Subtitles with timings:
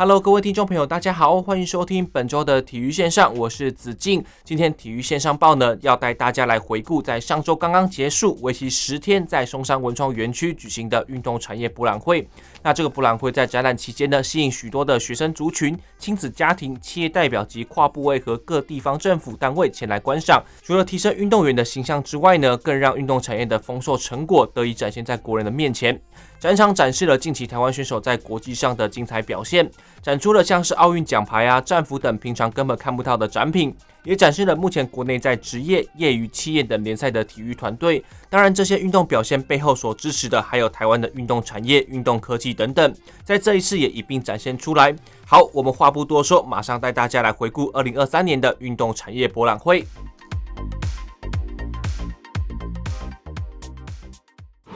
[0.00, 4.24] Hello，各位听众朋友，大家好，欢迎收听本周的体育线上，我是子敬。
[4.44, 12.28] 今天体育线上报呢，要带大家来回顾在上周刚刚结束、为期十天在松山文创园区举行的运动产业博览会。
[12.62, 20.40] 那这个博览会在展览期间呢，吸引许多的学生族群、亲子家庭、企业代表及跨部位和各地方政府单位前来观赏。
[20.62, 26.00] 除了提升运动员的形象之外呢，更让运动产业的丰硕成果得以展现在国人的面前。
[26.40, 29.68] 展场展示了近期台湾选手在国际上的精彩表现，
[30.00, 38.04] 展出了像是奥运奖牌啊、战服等平常根本看不到的展品，也展示了目前国内在职业、业余、企业等联赛的体育团队。
[38.30, 44.94] 当然，这些运动表现背后所支持的，还有台湾的运动产业、运动科技等等，在这一次也一并展现出来。
[45.26, 49.84] 好，我们话不多说，马上带大家来回顾二零二三年的运动产业博览会。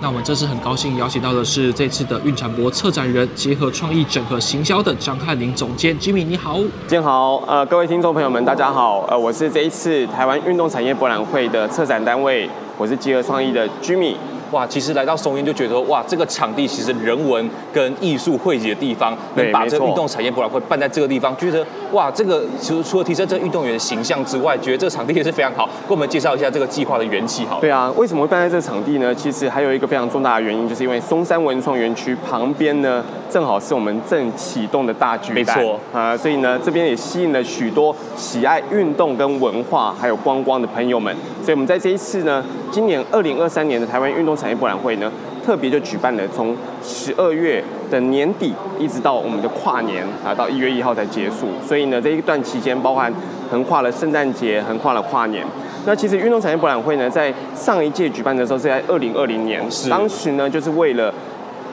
[0.03, 6.59] 那我们这次很高兴邀请到的是这次的运产博策展人，结合创意整合行销的张翰林总监，Jimmy 你好，
[6.91, 14.17] 你好，呃，各位听众朋友们，大家好，呃，我是这一次台湾运动产业博览会的策展单位，我是集合创意的 Jimmy。
[14.53, 25.67] 哇，其实来到松烟就觉得哇，这个场地其实人文跟艺术汇集的地方，能把这个运动产业博览会办在这个地方，觉得哇，这个除除了提升这个运动员的形象之外，觉得这个场地也是非常好。
[25.89, 27.61] 给我们介绍一下这个计划的缘起，好。
[27.61, 29.15] 对啊，为什么会办在这个场地呢？
[29.15, 41.15] 其实还有一个非常重大的原因，就是因为松山文创园区旁边呢，正好是我们正启动的大巨蛋，没错啊，所以呢，这边也吸引了许多喜爱运动跟文化还有观光的朋友们。
[41.43, 45.11] 所以我们在这一次呢，今年二零二三年的台湾运动产业博览会呢，
[45.45, 51.49] 特别就举办了从十二月的年底一直到我们的跨年啊，到一月一号才结束。
[51.67, 53.13] 所以呢，这一段期间包含
[53.51, 55.45] 横跨了圣诞节，横跨了跨年。
[55.85, 61.13] 那其实运动产业博览会呢，在上一届举办的时候是在二零二零年，是当时呢就是为了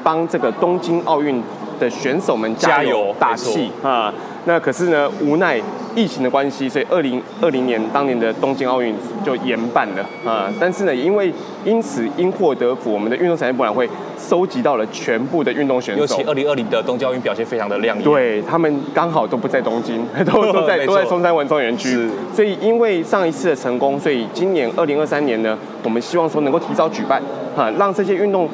[0.03, 1.39] 帮这个东京奥运
[1.79, 4.11] 的选手们加油打气啊。
[4.45, 5.61] 那可是呢，无奈
[5.95, 8.95] 疫情的关系，所以二零二零年当年的东京奥运
[9.25, 10.51] 就延办了啊。
[10.59, 11.33] 但是呢，因为
[11.65, 16.01] 因此因祸得福，我们的运动产业博览会收集到了全部的运动选手。
[16.01, 18.03] 尤其二零二零的东京奥运表现非常的亮眼。
[18.03, 22.07] 对，他们刚好都不在东京， 都都在 都在松山文创园区。
[22.33, 27.21] 所以因为上一次的成功，所以今年二零二三年呢，我们希望说能够提早举办
[27.57, 28.47] 啊，让这些运动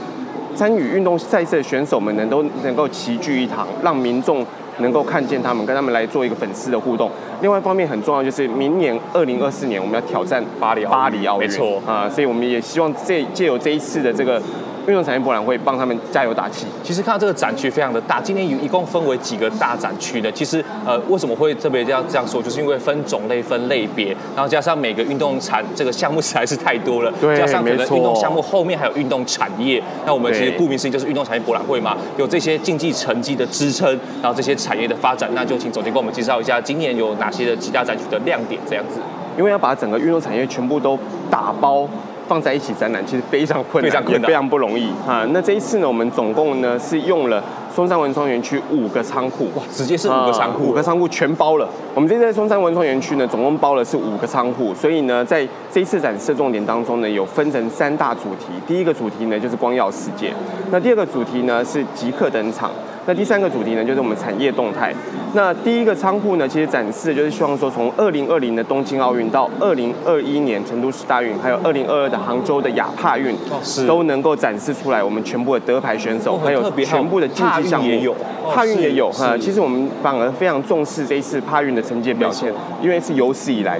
[0.56, 4.46] 参与运动赛事的选手们能都能够齐聚一堂，让民众。
[4.80, 7.10] 能够看见他们，跟他们来做一个粉丝的互动。
[7.42, 14.42] 另外一方面很重要，就是明年二零二四年我们要挑战巴黎巴黎奥运，没错啊，所以我们也希望这借由这一次的这个。
[14.88, 16.66] 运动产业博览会帮他们加油打气。
[16.84, 20.32] 其实看到这个展区非常的大，今年一共分为几个大展区呢？
[20.32, 22.42] 其实呃，为什么会特别这样这样说？
[22.42, 29.82] 就是因为分种类、分类别，然后加上每个运动产这个项目实在是太多了，对，加上可能运动项目后面还有运动产业。
[30.06, 33.90] 那我们其实顾名思义就是运动产业博览会嘛，有这些竞技成绩的支撑，
[34.22, 35.30] 然后这些产业的发展。
[35.34, 39.00] 那就请总监给我们介绍一下今年有哪些的几大展区的亮点，这样子。
[39.38, 40.98] 因为要把整个运动产业全部都
[41.30, 41.88] 打包。
[42.28, 45.26] 放在一起展览其实非常困难，非常困难，也非常不容易哈。
[45.32, 47.44] 那这一次呢，我们总共呢是用了
[47.74, 51.68] 松山文创园区五个仓库，哇，直接是五个仓库，五个仓库全包了。
[51.94, 58.54] 我们这次在松山文创园区呢，总共包了是五个仓库，所以呢，在这一次展示的重点当中呢，有分成三大主题。
[58.66, 60.34] 第一个主题呢就是光耀世界，
[60.72, 62.72] 那第二个主题呢是即刻登场。
[63.08, 64.94] 那第三个主题呢，就是我们产业动态。
[65.34, 78.16] 那第一个仓库呢，其实展示的就是希望说，从二零二零的东京奥运到二零二一年成都市大运，还有二零二二的杭州的亚帕运，哦，都能够展示出来我们全部的得牌选手，哦，还有全部的竞技项目。
[78.52, 82.52] 帕运也有哈，其实我们反而非常重视这一次帕运的成绩表现，
[82.82, 83.80] 因为是有史以来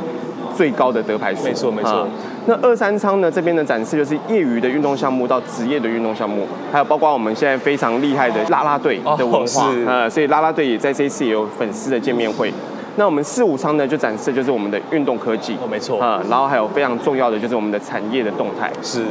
[0.56, 1.46] 最高的得牌数。
[1.46, 2.08] 没错没错。
[2.48, 12.54] 那二三仓呢，这边的展示就是业余的运动项目到职业的运动项目，还有包括我们现在非常厉害的啦啦队的文化，呃，所以啦啦队也在这一次也有粉丝的见面会。
[12.98, 19.04] 那我们四五仓呢，就展示就是我们的运动科技，哦，没错，啊，然后还有非常重要的就是我们的产业的动态，是。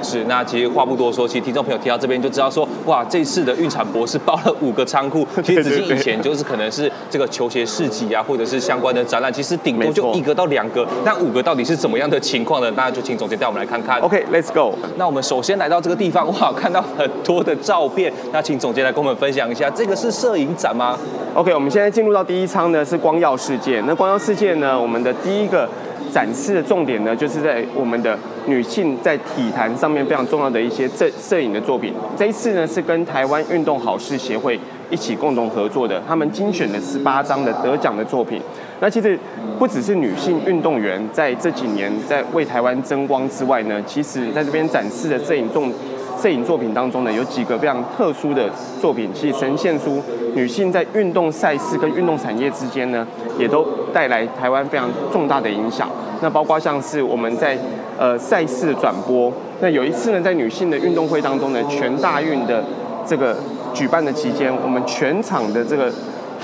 [0.00, 5.26] 是，那其实话不多说，其实听众朋友听到这边就知道说，哇，这次的运产博士包了五个仓库。
[5.42, 12.72] 其实之前以前就是可能是这个球鞋市集啊，或者是相关的展览，其实顶多就一个到两个，那五个到底是怎么样的情况呢？
[12.76, 13.98] 那就请总监带我们来看看。
[13.98, 14.72] OK，Let's go。
[14.96, 20.96] 那我们首先来到这个地方，哇，看到很多的照片，那请总监来跟我们分享一下，这个是摄影展吗
[21.34, 23.80] ？OK，我们现在进入到第一仓呢，是光耀世界。
[23.86, 25.68] 那光耀世界呢，我们的第一个。
[26.10, 31.92] 展示的重点呢，就是在我们的女性在体坛上面非常重要的一些摄摄影的作品。
[32.16, 34.58] 这一次呢，是跟台湾运动好事协会
[34.88, 38.40] 一起共同合作的，他们精选了十八张的得奖的作品。
[38.80, 39.18] 那其实
[39.58, 45.70] 不只是女性运动员在这几年在为台湾争光之外呢，其实在这边展示的摄影重
[46.18, 48.48] 摄影作品当中呢，有几个非常特殊的
[48.80, 50.02] 作品，其实呈现出
[50.34, 53.06] 女性在运动赛事跟运动产业之间呢，
[53.38, 55.88] 也都带来台湾非常重大的影响。
[56.20, 57.58] 那包括像是我们在
[57.98, 62.64] 呃赛事转播，那有一次呢，在女性的运动会当中呢，全大运的
[63.06, 63.36] 这个
[63.72, 65.92] 举办的期间，我们全场的这个。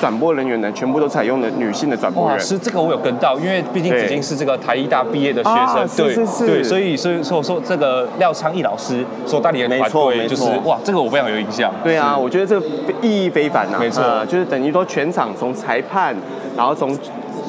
[0.00, 2.40] 转播人员呢，全部都采用了女性的转播员。
[2.40, 11.72] 是这个我有跟到，因为毕竟子敬是这个台艺大毕业的学生，啊、对是是是对，所以所以说说这个廖昌义老师所带领的团队，就是哇，这个我非常有印象。
[11.82, 12.66] 对啊，我觉得这个
[13.00, 13.80] 意义非凡呐、啊。
[13.80, 16.14] 没错、呃，就是等于说全场从裁判，
[16.56, 16.96] 然后从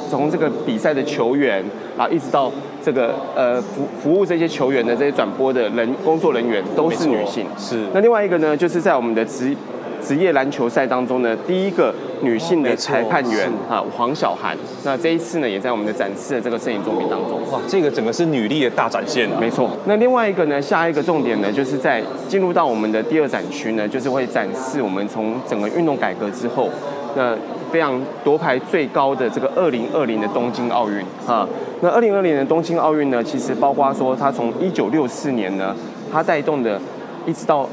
[0.08, 1.64] 从这个比赛的球员，
[1.98, 2.50] 然后一直到
[2.82, 7.44] 这个呃服服务这些球员的这些转播的人工作人员都是女性。
[7.58, 7.84] 是。
[7.92, 9.54] 那另外一个呢，就是在我们的职
[10.02, 14.56] 职业篮球赛当中呢，第一个女性的裁判员啊，黄小涵。
[14.84, 17.40] 那这一次呢，也在我们的展示的这个摄影作品当中。
[17.50, 19.36] 哇，这个整个是女力的大展现啊。
[19.40, 19.70] 没错。
[19.86, 26.68] 那另外一个呢，下一个重点呢，就是在进入到我们的第二展区呢，就是会展示我们从整个运动改革之后，
[27.16, 27.36] 那
[27.72, 31.48] 非常夺牌最高的这个二零二零的东京奥运啊。
[31.80, 35.74] 那二零二零的东京奥运呢，其实包括说它从一九六四年呢，
[36.12, 36.80] 它带动的，
[37.26, 37.68] 一直到。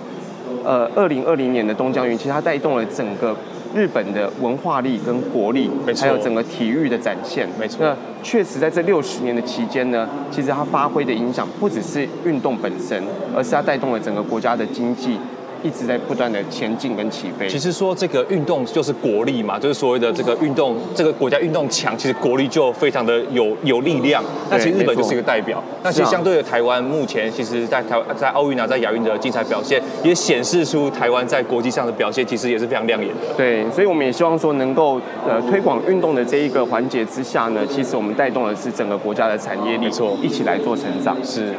[0.64, 3.36] 呃，二零二零年的东京奥运，其实它带动了整个
[3.76, 5.70] 日本的文化力跟国力，
[6.00, 7.48] 还有整个体育的展现。
[7.60, 7.86] 没错。
[7.86, 13.04] 那确实在这六十年的期间呢，其实它发挥的影响不只是运动本身，
[13.36, 15.18] 而是它带动了整个国家的经济。
[15.64, 17.48] 一直在不断的前进跟起飞。
[17.48, 24.24] 其实说这个运动就是国力嘛，就是所谓的这个运动，这个国家运动强，其实国力就非常的有有力量。
[24.50, 25.64] 那其实日本就是一个代表。
[25.82, 33.34] 那其实相对的台湾，目前其实在台在奥运啊，在亚运的精彩表现，也显示出台湾在国际上的表现，其实也是非常亮眼的。
[33.38, 41.16] 对，所以我们也希望说，能够呃推广运动的这一个环节之下呢，其实我们带动的是整个国家的产业力，没错，一起来做成长。
[41.24, 41.54] 是。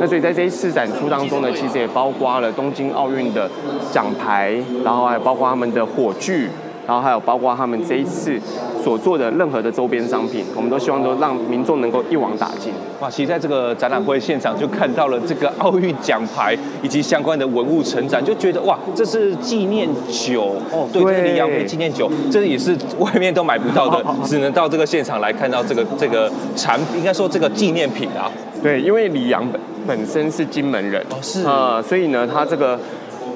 [0.00, 3.50] 那所以在这一次展出当中呢，其实也包括了东京奥运的
[3.92, 6.48] 奖牌，然后还包括他们的火炬，
[6.86, 8.38] 然后还有包括他们这一次
[8.82, 12.72] 所做的任何的周边商品，我们都希望说让民众能够一网打尽。
[13.00, 28.30] 哇，其实在这个展览会现场就看到了这个奥运奖牌以及相关的文物成展，就觉得哇，这是纪念酒哦，对，这是里昂杯纪念酒，这也是外面都买不到的， 只能到这个现场来看到这个这个产品，应该说这个纪念品啊。
[28.62, 32.78] 对，因为李阳本本身是金门人哦，是啊、呃，所以呢，他这个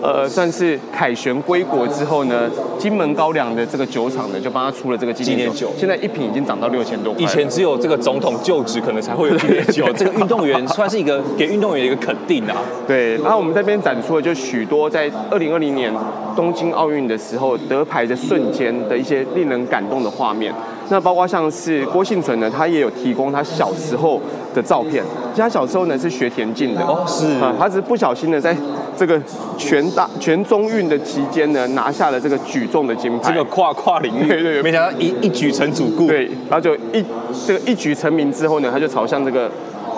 [0.02, 7.22] 呃算是凯旋归国之后呢，金门高粱的这个酒厂呢就帮他出了这个纪念酒，现在一瓶已经涨到六千多块。
[7.22, 12.56] 以前只有这个总统就职可能才会有纪念酒， 这个运动员算是一个给运动员一个肯定啊。
[12.86, 15.92] 对，然后我们这边展出了就许多在二零二零年
[16.34, 20.54] 东京奥运的时候得牌的瞬间的一些令人感动的画面。
[20.90, 24.20] 那包括像是郭姓存呢，他也有提供他小时候
[24.54, 25.02] 的照片。
[25.36, 28.54] 他小时候呢是学田径的哦，是啊，他只是不小心的在
[28.94, 29.18] 这个
[29.56, 33.32] 全大全中运的期间呢拿下了这个举重的金牌。
[33.32, 36.06] 这个跨跨领域，对对对，没想到一一举成主顾。
[36.06, 37.02] 对，然后就一
[37.46, 39.50] 这个一举成名之后呢，他就朝向这个。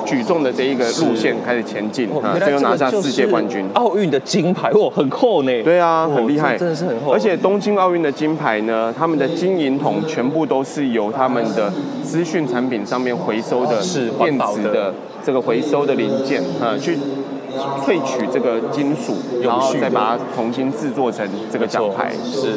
[0.04, 3.66] 举重的这一个路线开始前进，啊，最后拿下世界冠军。
[3.74, 5.62] 奥运的金牌哦，很厚呢。
[5.62, 7.12] 对啊，很厉害，真的是很厚。
[7.12, 13.80] 而且东京奥运的金牌呢，他们的金银铜全部都是由他们的资讯产品上面回收的
[14.18, 14.92] 电子的
[15.24, 16.96] 这个回收的零件啊，去
[17.84, 22.12] 萃取这个金属，然后再把它重新制作成这个奖牌。
[22.24, 22.54] 是。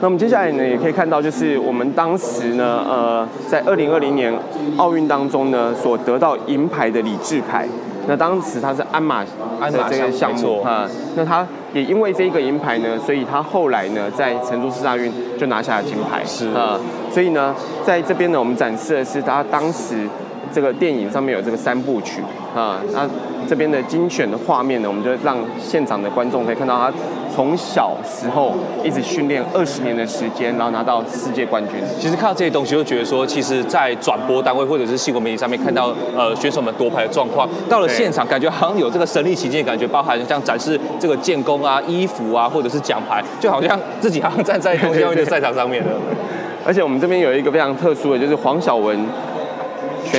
[0.00, 4.32] 那我们接下来呢，也可以看到，就是我们当时呢，呃，在二零二零年
[4.76, 7.66] 奥运当中呢，所得到银牌的李智凯。
[8.06, 9.24] 那当时他是鞍马
[9.58, 10.86] 鞍马这个项目啊，
[11.16, 16.22] 那他也因为这个银牌呢，所以他后来呢，在成都市大运就拿下了金牌。
[16.22, 16.78] 是啊，
[17.10, 20.06] 所以呢，在这边呢，我们展示的是他当时
[20.54, 22.22] 这个电影上面有这个三部曲
[22.54, 23.08] 啊，那
[23.48, 26.92] 这边的精选的画面呢，我们就让现场的观众可以看到他。
[27.34, 31.74] 从小时候一直训练二十年的时间，然后拿到世界冠军。
[31.98, 45.90] 其实看到这些东西，就觉得说，其实，在转播单位或者是新闻媒体上面看到呃选手们夺牌的状况，到了现场感觉好像有这个身临其境的感觉，包含像展示这个建功啊、衣服啊，或者是奖牌，就好像自己好像站在东京奥运的赛场上面了。
[46.64, 48.96] 而且我们这边有一个非常特殊的，就是黄晓雯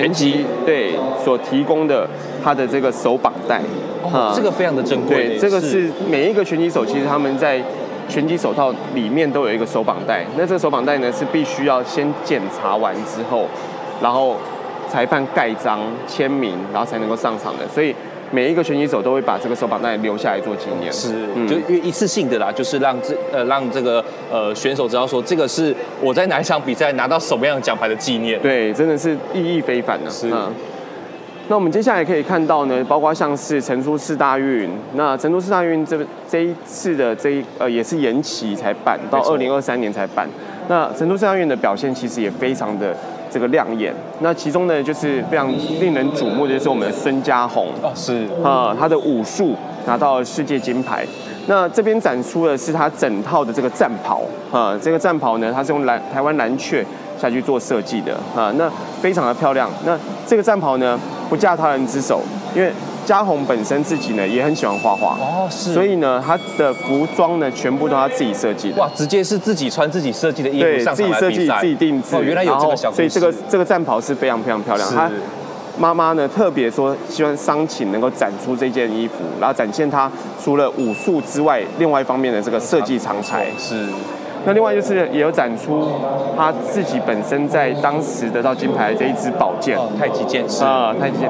[0.02, 2.08] 拳击对所提供的
[2.44, 3.62] 他的这个手绑带。
[4.04, 5.30] 哦，这个非常的珍贵。
[5.30, 7.62] 对，这个是每一个拳击手，其实他们在
[8.08, 10.26] 拳击手套里面都有一个手绑带。
[10.38, 13.46] 那这个手绑带呢，是必须要先检查完之后，
[14.02, 14.36] 然后
[14.90, 17.96] 裁判盖章签名，然后才能够上场的，所以。
[18.36, 28.38] 每一个拳击手都会把这个手绑带留下来做纪念，是，嗯、就因为一次性的啦，就是让这呃让这个呃选手知道说，这个是我在哪一场比赛拿到什么样奖牌的纪念。
[28.42, 30.12] 对，真的是意义非凡的。
[30.12, 30.30] 是。
[30.34, 30.52] 嗯、
[31.48, 35.98] 那我们接下来可以看到呢，包括像是成都市大运，那成都市大运这
[36.30, 40.28] 这一次的这一呃也是延期才办，到二零二三年才办。
[40.68, 42.94] 那成都市大运的表现其实也非常的。
[43.36, 45.52] 这个亮眼，那其中呢，就是非常
[45.82, 49.54] 令人瞩目的，就是我们的孙家宏哦，是啊，他的武术
[49.86, 51.06] 拿到了世界金牌。
[51.48, 54.22] 那这边展出的是他整套的这个战袍
[54.54, 56.86] 啊，这个战袍呢，它是用蓝台湾蓝雀
[57.20, 59.70] 下去做设计的啊，那非常的漂亮。
[59.86, 60.98] 那这个战袍呢，
[61.30, 62.22] 不嫁他人之手，
[62.56, 62.72] 因为。
[63.06, 68.78] 家宏本身自己呢也很喜欢画画哦，是，所以呢他的服装呢全部都他自己设计的。
[68.78, 70.60] 哇，直接是自己穿自己设计的衣服。
[70.60, 72.16] 对，自己设计自己定制。
[72.16, 72.96] 哦，原来有这个小故。
[72.96, 74.90] 所以这个这个战袍是非常非常漂亮。
[74.90, 75.10] 他
[75.78, 80.12] 妈妈呢特别说希望商请能够展出这件衣服，然后展现他
[80.44, 83.46] 除了武术之外，另外一方面的这个设计长才。
[83.60, 83.86] 是。
[84.46, 85.88] 那另外就是也有展出
[86.38, 89.78] 他自己本身在当时得到金牌的这一支宝剑。
[89.78, 91.30] 哦，太极剑是啊，太极剑。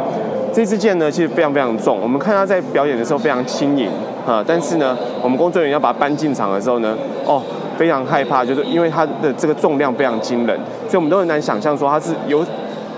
[0.54, 2.00] 这支剑呢，其实非常非常重。
[2.02, 3.90] 我们看他在表演的时候非常轻盈
[4.26, 7.42] 啊，但是呢，我们工作人员要把它搬进场的时候呢，哦，
[7.78, 10.58] 非常害怕，就是因为它的这个重量非常惊人，
[10.88, 12.46] 所以我们都很难想象说他是有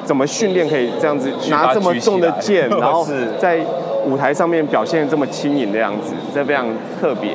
[0.03, 3.05] 怎么训练可以这样子拿这么重的剑， 然后
[3.39, 3.59] 在
[4.05, 6.67] 舞台上面表现这么轻盈的样子，这非常
[7.01, 7.31] 特别。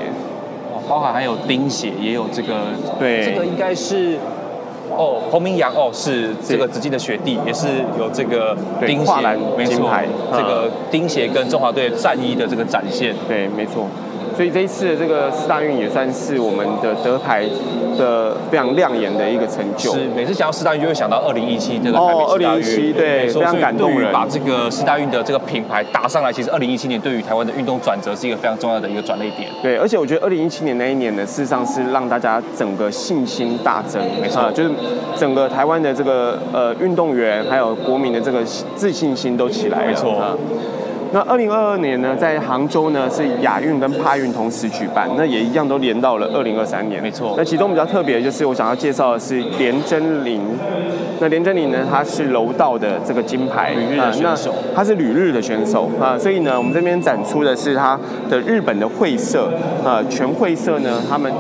[0.92, 2.66] 包含还有钉鞋，也有这个，
[2.99, 4.18] 对，这个应该是。
[4.94, 7.66] 哦，侯明阳哦，是这个紫金的学弟，也是
[7.99, 8.54] 有这个
[8.87, 9.12] 钉鞋，
[9.56, 9.88] 没错，
[10.30, 13.87] 这个钉鞋跟中华队战衣的这个展现，对，没错。
[14.36, 17.44] 所以这一次的这个四大运也算是我们的德牌
[17.98, 19.92] 的非常亮眼的一个成就。
[19.92, 22.26] 是，每次想到四大运就会想到二零一七这个台北世大运。
[22.26, 24.12] 哦，二零一七，对，非常感动人。
[24.12, 29.48] 把这个四大运的这个品牌打上来，其实二零一七年对于台湾的运动转折是一个非常重要的一个转捩点。
[29.62, 34.02] 对，而且我觉得二零一七年那一年呢，事实上是让大家整个信心大增。
[34.20, 34.70] 没错，就是
[35.16, 38.42] 整个台湾的这个呃运动员还有国民的这个
[38.74, 39.86] 自信心都起来了。
[39.86, 40.36] 没错。
[41.12, 47.02] 那二零二二年呢，在杭州呢是亚运跟帕运同时举办，那也一样都连到了二零二三年。
[47.02, 47.35] 没错。
[47.37, 50.40] 那其中比较特别的就是我想要介绍的是连真玲。
[51.21, 54.54] 那连真玲呢，他是柔道的这个金牌，旅日的选手。
[54.75, 57.99] 他是旅日的选手啊，所以呢，我们这边展出的是他
[58.31, 59.52] 的日本的会社
[59.85, 61.31] 啊，全会社呢，他们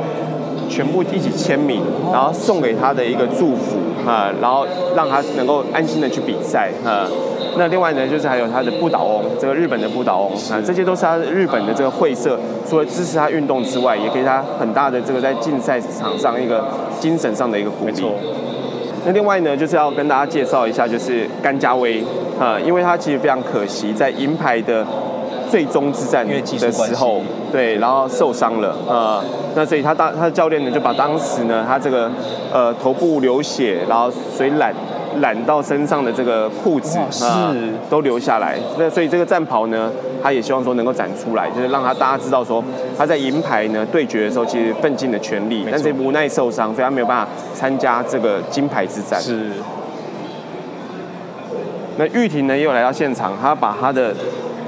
[0.68, 1.80] 全部一起签名，
[2.12, 7.08] 然后送给他的一个祝福啊，然后让他能够安心的去比赛啊。
[7.56, 16.64] 那另外呢，就是还有他的不倒翁，这个日本的不倒翁啊，这些都是他日本的这个会社，除了支持他运动之外，也给他很大的这个在竞赛场上一个
[16.98, 18.06] 精神上的一个鼓励。
[19.04, 22.02] 那另外呢，就是要跟大家介绍一下，就是甘家威
[22.40, 24.86] 啊，因为他其实非常可惜，在银牌的
[25.50, 29.22] 最终之战的时候，对，然后受伤了啊。
[29.54, 32.10] 那所以他当他的教练呢，就把当时呢他这个
[32.52, 34.72] 呃头部流血，然后水染。
[35.20, 37.54] 染到身上的这个裤子是、呃、
[37.90, 39.90] 都留下来，那所以这个战袍呢，
[40.22, 42.62] 他也希望说能够展出来，就是让他大家知道说
[42.96, 49.20] 他在银牌呢对决的时候其实奋尽了全力，但是无奈受伤，所以他没有办法参加这个金牌之战。
[49.20, 49.50] 是。
[51.98, 54.14] 那玉婷呢也有来到现场，他把他的。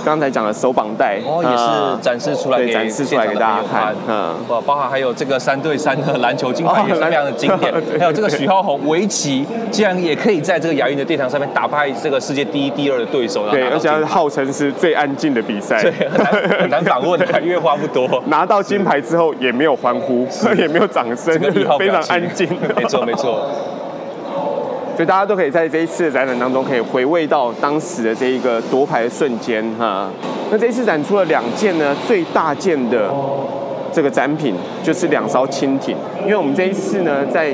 [0.04, 4.34] 刚才讲的手绑带哦，也是展示出来给展示出来给大家看，嗯，
[4.66, 15.92] 包含还有这个三对三的 篮球金牌也是非常的经典， 还有这个许浩宏围棋竟然也可以在这个亚运的殿堂上面打败这个世界第一、第二的对手，对，而且号称是最安静的比赛，对，
[16.60, 18.22] 很难访问的，因为话不多。
[18.26, 21.38] 拿到金牌之后也没有欢呼，也没有掌声，
[21.78, 23.48] 非常安静，没错没错。
[24.94, 30.08] 所以大家都可以在这一次的展览当中，可以回味到当时的这一个夺牌的瞬间哈。
[30.52, 33.10] 那这一次展出了两件呢，最大件的
[33.92, 37.52] 这个展品就是两艘轻艇，因为我们这一次呢，在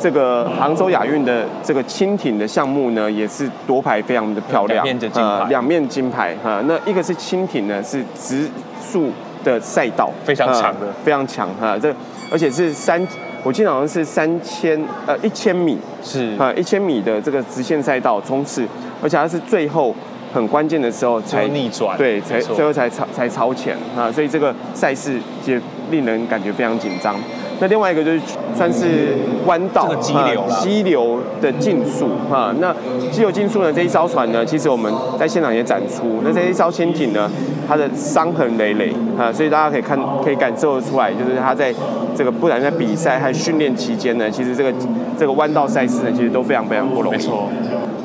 [0.00, 6.62] 这个杭州亚运的这个轻艇的项目呢，也是夺牌非常的漂亮，两面的金牌，两面金牌哈。
[6.66, 8.48] 那一个是轻艇呢，是直
[8.80, 9.10] 速
[9.44, 11.78] 的赛道，非常强的，非常强哈。
[11.78, 11.94] 这
[12.32, 13.06] 而且是三。
[13.46, 14.76] 我记得好像是三千
[15.06, 15.78] 呃一千米。
[16.02, 16.34] 是。
[16.36, 18.66] 啊一千米的这个直线赛道冲刺，
[19.00, 19.94] 而且它是最后
[20.34, 23.76] 很关键的时候才逆转，对，才最后才超才超前。
[23.96, 25.60] 啊，所以这个赛事也
[25.92, 27.14] 令人感觉非常紧张。
[27.60, 28.20] 那另外一个就是
[28.54, 29.14] 算是
[29.46, 32.52] 弯道，激流激流的竞速哈。
[32.60, 32.74] 那
[33.10, 36.20] 激流竞速呢，这一艘船呢，其实我们在现场也展出。
[36.22, 37.30] 那这一艘潜艇呢，
[37.66, 41.72] 它的伤痕累累啊，所以大家可以看，可以感受得出来，就是它在
[42.14, 44.72] 这个不然在比赛和训练期间呢，其实这个
[45.18, 47.16] 这个弯道赛事呢，其实都非常非常不容易。
[47.16, 47.48] 没错。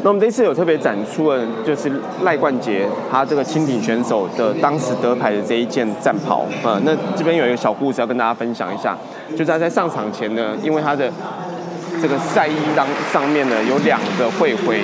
[0.04, 1.92] 那我们这次有特别展出了，就是
[2.24, 6.80] 赖冠杰他这个轻艇选手的当时得牌的这一件战袍啊。
[6.84, 8.98] 那这边有一个小故事要跟大家分享一下，
[9.32, 11.12] 就是他在上场前呢，因为他的
[12.02, 14.82] 这个赛衣当上面呢有两个会徽。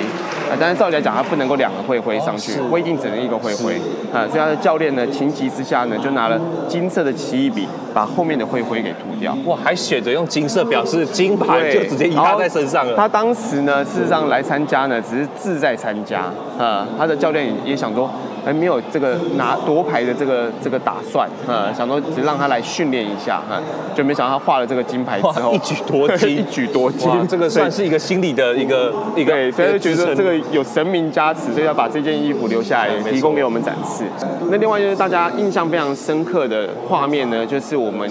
[0.50, 3.74] 啊，但是照理来讲，他不能够两个会徽上去，规定只能一个会徽。
[4.12, 9.36] 啊，所以他的教练呢，情急之下呢，就拿了金色的奇异笔，把后面的会徽给涂掉。
[9.44, 12.94] 哇，还选择用金色表示金牌，就直接压在身上了。
[12.96, 16.24] 他当时呢，事实上来参加呢，只是自在参加。
[16.58, 18.10] 啊，他的教练也想说。
[18.44, 23.62] 还没有这个拿夺牌的这个这个打算，嗯，想说只让他来训练一下，嗯，
[23.94, 34.04] 就没想到他画了这个金牌之后，一举夺金，一举夺金， 这个算是一个心理的一个一个，对，所以就觉得这个有神明加持，所以要把这件衣服留下来，提供给我们展示。
[34.50, 38.08] 那另外就是大家印象非常深刻的画面呢，就是我们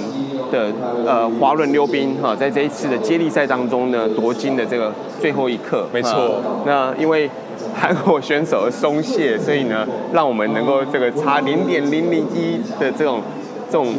[0.52, 0.72] 的
[1.06, 6.42] 呃滑轮溜冰哈，在这一次的接力赛当中呢夺金的这个最后一刻，没错。
[6.66, 7.30] 那因为
[7.76, 13.22] 韩国选手的松懈，所以呢，让我们能够这个差零点零零一的这种
[13.70, 13.94] 这种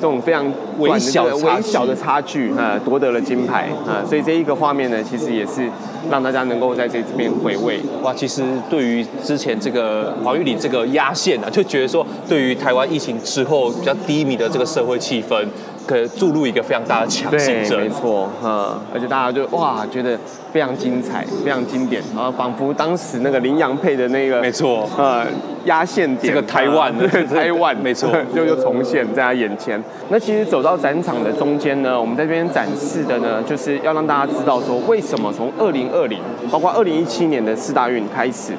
[0.00, 0.46] 这种非常
[0.78, 5.68] 微小微小的差距啊，夺得了金牌啊，所以这一个画面呢，其实也是
[6.08, 7.80] 让大家能够在这边回味。
[8.02, 15.46] 哇，其实对于之前这个黄玉里这个压线啊，就觉得说，对于台湾疫情之后比较低迷的这个社会气氛。
[15.88, 20.18] 可注入一个非常大的强心针，没错，嗯，而且大家就哇觉得
[20.52, 25.24] 非常精彩，非常经典，然后仿佛当时那个林洋配的那个，没错，呃，
[25.64, 29.82] 压线点，这个台湾， 对，台湾， 没错， 就又重现在他眼前。
[30.10, 38.52] 那其实走到展场的中间呢，我们在这边展示的呢，就是要让大家知道说，为什么从二零二零，包括二零一七年的四大运开始，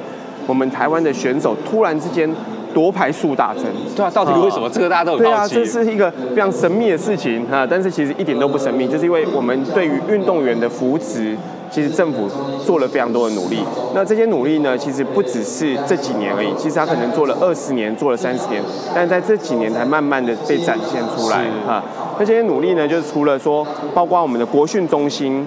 [0.47, 2.27] 我们台湾的选手突然之间。
[2.73, 3.63] 夺牌数大增，
[3.95, 4.67] 对啊，到底为什么？
[4.67, 7.67] 啊、这个大家都有对啊，这是一个非常神秘的事情啊！
[7.69, 11.35] 但是其实一点都不神秘，就是因为我们对于运动员的扶持，
[11.71, 12.29] 其实政府
[12.63, 13.57] 做了非常多的努力。
[13.95, 18.61] 那这些努力呢，其实不只是这几年而已，其实他可能做了二十年，做了三十年，
[18.93, 21.83] 但是在这几年才慢慢的被展现出来哈。
[22.19, 25.45] 那这些努力呢，就是除了说，包括我们的国训中心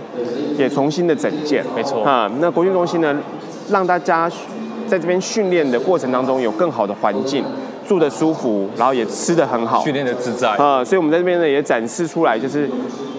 [0.58, 2.30] 也重新的整建，没错啊。
[2.40, 3.16] 那国训中心呢，
[3.70, 4.30] 让大家。
[4.92, 7.42] 在这边训练的过程当中，有更好的环境，
[7.88, 10.84] 住的舒服，然后也吃的很好，训练的自在呃。
[10.84, 12.68] 所以我们在这边呢也展示出来，就是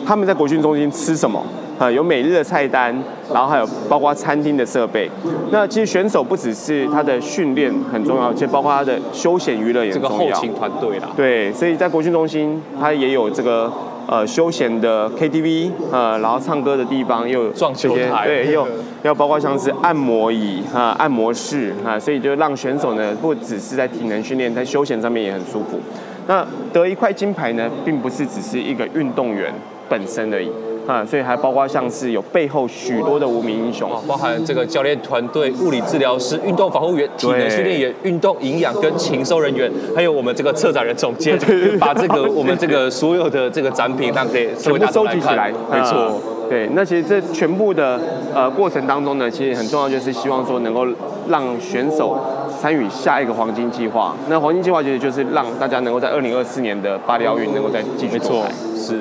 [0.06, 1.44] 他们在国训中心吃什么
[1.80, 2.96] 呃，有每日的菜单，
[3.34, 5.10] 然后还有包括餐厅的设备。
[5.50, 10.18] 那其实选手不只是他的训练很重要，其实包括他的休闲娱乐也很重要。
[10.20, 13.74] 这个后勤团队啦，对，所以在国训中心，他也有这个。
[14.08, 18.68] 呃，休闲的 KTV，呃，然后唱歌的地方又有撞球台，对，又
[19.04, 25.80] 要包括像是按摩椅哈、按摩室啊，所以就让选手呢，不只是在体能训练，在休闲上面也很舒服。
[26.28, 29.54] 那得一块金牌呢，并不是只是一个运动员
[29.90, 30.50] 本身而已。
[30.86, 41.40] 啊，所以还包括像是有背后许多的无名英雄，包含这个教练团队、物理治疗师、运动防护员、体能训练员、运动营养跟情收人员，还有我们这个策展人总监，
[41.80, 45.52] 把这个我们这个所有的这个展品让给全部收集起来。
[45.72, 46.20] 没错，
[46.50, 46.68] 对。
[46.74, 48.00] 那其实这全部的
[48.34, 50.86] 呃过程当中呢，其实很重要，就是希望说能够
[51.30, 52.18] 让选手
[52.60, 54.14] 参与下一个黄金计划。
[54.28, 58.44] 那黄金计划其实就是让大家能够在二零二四年的巴黎奥运能够再继续做。
[58.76, 59.00] 是。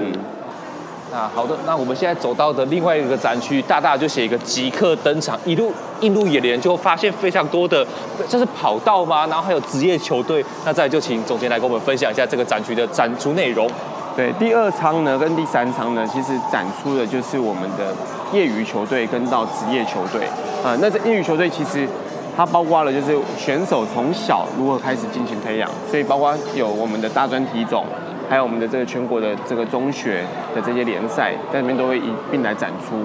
[1.12, 5.70] 那好的，那我们现在走到的另外一个展区，大大就写一个即刻登场，一路
[6.00, 7.86] 映入眼帘，就发现非常多的，
[8.26, 9.26] 这是跑道吗？
[9.26, 10.42] 然后还有职业球队。
[10.64, 13.68] 那再就请总监来跟我们分享一下这个展区的展出内容。
[14.16, 17.94] 对，第二仓呢跟第三仓呢，其实展出的就是我们的
[18.32, 20.26] 业余球队跟到职业球队
[20.64, 20.74] 啊。
[20.80, 21.86] 那这业余球队其实
[22.34, 27.84] 它包括了就是选手从小如何开始进行培养，所以包括有我们的大专体总。
[28.32, 32.96] 还有我们的这个全国的这个中学的这些联赛，在里面都会一并来展出。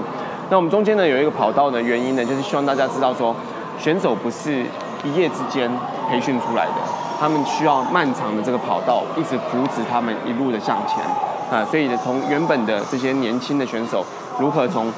[0.49, 3.35] 那我们中间呢有一个跑道的原因呢，就是希望大家知道说，
[3.77, 4.63] 选手不是
[5.03, 5.69] 一夜之间
[6.09, 6.75] 培训出来的，
[7.19, 11.03] 他们需要漫长的这个跑道，一直扶持他们一路的向前
[11.51, 11.65] 啊。
[11.65, 14.05] 所以，从原本的这些年轻的选手，
[14.39, 14.89] 如何从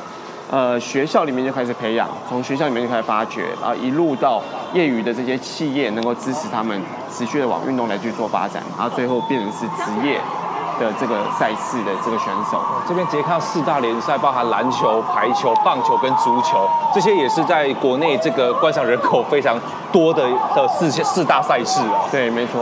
[0.49, 4.41] 呃学校里面就开始培养，从学校里面就开始发掘，然后一路到。
[4.71, 6.79] 业余的这些企业能够支持他们
[7.11, 10.19] 持续的往运动来去做发展，然后最后变成是职业
[10.79, 12.61] 的这个赛事的这个选手。
[12.87, 19.59] 这边直接看到四大联赛，包含篮球、排球、棒球跟足球，这些也是在国内这个观赏人口非常
[19.91, 20.21] 多的
[20.55, 22.05] 的四四大赛事啊。
[22.11, 22.61] 对，没错。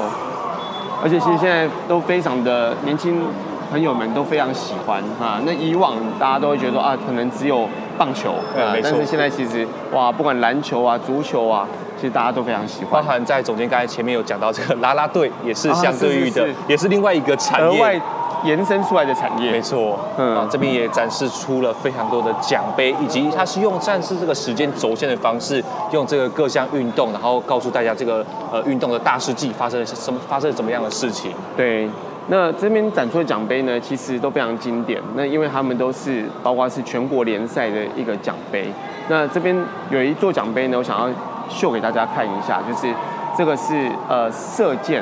[1.04, 3.22] 而且其实现在都非常的年轻
[3.70, 5.40] 朋友们都非常喜欢哈。
[5.46, 8.92] 那以往大家都会觉得说啊，可能只有棒球，对，没错。
[8.92, 11.68] 但是现在其实哇，不管篮球啊、足球啊。
[12.00, 18.00] 其实大家都非常喜欢，包含在总监刚才前面有讲到这个啦啦队，也是相对于的，啊、是是是，也是另外一个产业，额外
[18.44, 19.50] 延伸出来的产业。
[19.50, 31.32] 没错，嗯，啊，这边也展示出了非常多的奖杯，以及它是用战士这个时间轴线的方式，用这个各项运动，然后告诉大家这个呃运动的大事记发生了什么，发生了怎么样的事情。
[31.56, 31.90] 对。
[32.30, 35.02] 那这边展出的奖杯呢，其实都非常经典。
[35.16, 38.68] 那因为他们都是包括是全国联赛的一个奖杯。
[39.08, 39.56] 那这边
[39.90, 41.10] 有一座奖杯呢，我想要
[41.50, 42.94] 秀给大家看一下，就是
[43.38, 45.02] 这个是呃射箭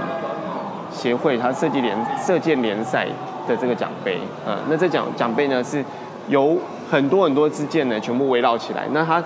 [0.92, 3.08] 协会它设计联射箭联赛
[3.48, 4.20] 的这个奖杯。
[4.70, 5.84] 那这奖奖杯呢是
[6.28, 6.56] 由
[6.90, 8.88] 很多很多支箭呢全部围绕起来。
[8.92, 9.24] 那它。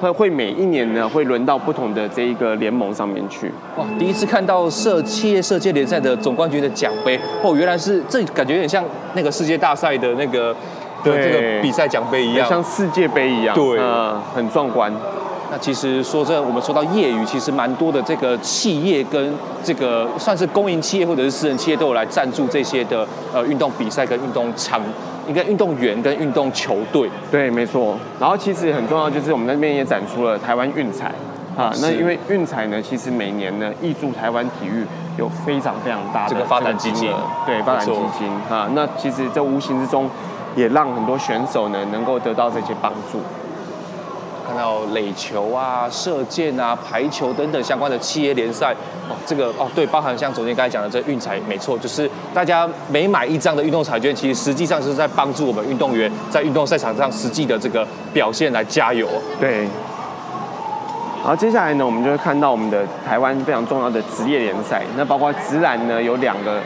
[0.00, 3.52] 会会每一年呢，会轮到不同的这一个联盟上面去。
[3.76, 8.82] 哇，第一次看到射企业射箭联赛的总冠军的奖杯哦，原来是这感觉有点像
[9.14, 10.54] 那个世界大赛的那个
[11.04, 14.90] 的这个比赛奖杯一样，像世界杯一样，对，嗯，很壮观。
[15.52, 19.34] 那其实说真的，我们说到业余，其实蛮多的这个企业跟
[19.64, 24.80] 这个算是公营企业或者是私人企业都有来赞助这些的呃运动比赛跟运动场。
[25.30, 27.96] 一个运动员跟运动球队，对，没错。
[28.18, 31.06] 然后其实很重要，就是我们那边也展出了台湾运彩
[31.56, 31.72] 啊。
[31.80, 34.84] 那因为运彩呢，其实每年呢，挹注台湾体育
[35.16, 37.12] 有非常非常大的这个发展基金，
[37.46, 38.68] 对，发展基金啊。
[38.74, 40.10] 那其实这无形之中，
[40.56, 43.20] 也让很多选手呢能够得到这些帮助。
[44.50, 48.74] 看到垒球啊、射箭啊、排球等等相关的企业联赛
[49.08, 59.06] 哦，这个哦对，包含像昨天刚才讲的这运彩，没错，就是大家每买一张的运动彩券，其实实际上是在帮助我们运动员在运动赛场上实际的这个表现来加油。
[59.38, 59.68] 对。
[61.22, 66.58] 然后接下来呢，我们就会看到我们的台湾非常重要的职业联赛，那包括职篮呢有两个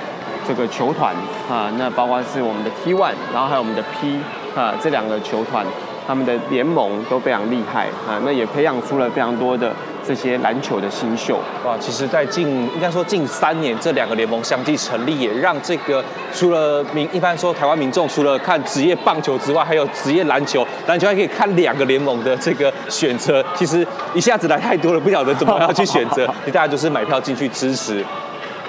[0.48, 1.14] 这个球团
[1.50, 4.18] 啊，那包括是我们的 T1，然后还有我们的 P
[4.56, 5.66] 啊这两个球团。
[6.06, 9.72] 他们的联盟都非常厉害啊，那也培养出了非常多的
[10.06, 11.38] 这些篮球的新秀。
[11.64, 23.44] 哇，其实，在近应该说近三年，这两个联盟相继成立，也让这个除了民一般说台湾民众除了看职业棒球之外，还有职业篮球，篮球还可以看两个联盟的这个选择。
[23.54, 28.04] 其实一下子来太多了，不晓得怎么样去选择，你大家就是买票进去支持。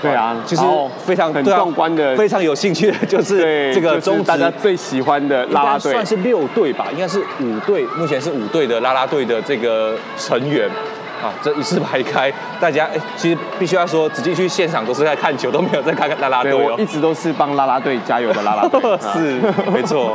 [0.01, 0.63] 对啊，就是
[0.97, 10.69] 非常很壮观的，非常有兴趣的， 就是这个中大家最喜欢的啦啦队，算是六队吧，应该是五队，目前是五队的啦啦队的这个成员
[11.23, 16.75] 啊，这一字排开， 大家哎，其实必须要说，直接去现场都是在看球，都没有在看看啦啦队哦。
[16.77, 18.81] 我一直都是帮啦啦队加油的啦啦队，
[19.13, 19.39] 是
[19.71, 20.11] 没错。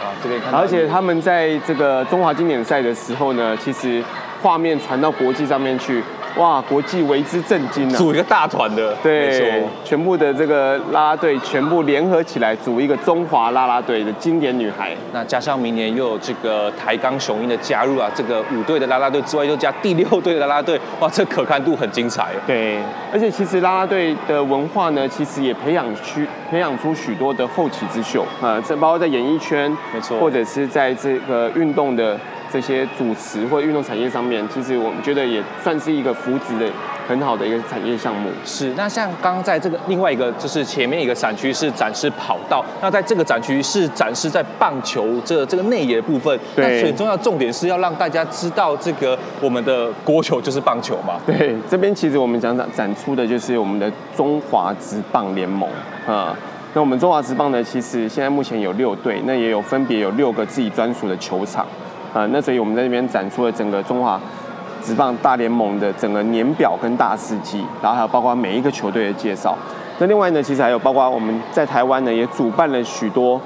[0.00, 4.02] 啊，这边看，而且他们在这个中华经典赛的时候呢，其实
[4.42, 6.02] 画面传到国际上面去。
[6.38, 7.96] 哇，国际为之震惊啊！
[7.96, 14.96] 组一个大团的，对，全部的这个啦啦队全部联合起来组一个中华啦啦队的经典女孩。
[15.12, 22.28] 那加上明年又有这个台钢雄鹰的加入啊，这个五队的啦啦队之外，又加第六队的啦啦队，哇，这可看度很精彩。
[22.46, 22.78] 对，
[23.12, 32.16] 而且其实啦啦队的文化呢，其实也培养出培养出许多的后起之秀啊，这包括在演艺圈，没错，或者是在这个运动的。
[32.52, 36.66] 这些主持或运动产业上面，其实我们觉得也算是一个扶植的
[37.06, 38.30] 很好的一个产业项目。
[38.44, 46.38] 是，那像刚刚在这个另外一个，就是前面一个展区是展示跑道，那在这个展区是展示在棒球这个、这个内野的部分。
[46.56, 46.64] 对。
[46.64, 51.20] 那最重要重点是要让大家知道，这个我们的国球就是棒球嘛。
[51.26, 55.68] 对，这边其实我们讲展展出的就是我们的中华职棒联盟
[56.06, 56.36] 啊。
[56.74, 61.66] 那我们中华职棒呢，其实现在目前有六队，那也有分别有六个自己专属的球场。
[62.14, 64.20] 啊，那所以我们在这边展出了整个中华
[64.82, 69.56] 职棒大联盟的整个年表跟大事记，然后还有包括每一个球队的介绍。
[69.98, 73.40] 那另外呢，其实还有包括我们在台湾呢也主办了许多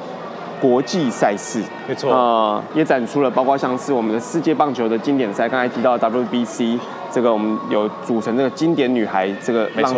[0.61, 6.79] 国际赛事，没错，啊，也展出了包括像是我们的世界棒球的经典赛，刚才提到的 WBC，
[7.11, 9.93] 这个我们有组成这个经典女孩，这个让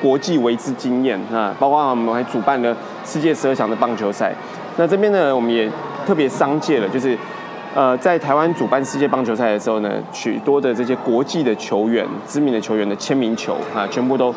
[0.00, 2.74] 国际为之惊艳啊，包括我们还主办了
[3.04, 4.32] 世界十二强的棒球赛。
[4.76, 5.68] 那这边呢，我们也
[6.06, 7.18] 特别商界了，就是。
[7.76, 14.34] 呃，在台湾主办世界棒球赛的时候呢，许多的这些国际的球员、知名的球员的签名球啊，全部都